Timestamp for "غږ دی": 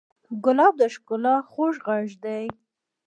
1.87-2.45